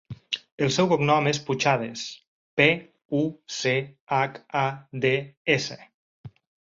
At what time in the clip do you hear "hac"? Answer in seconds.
4.17-4.41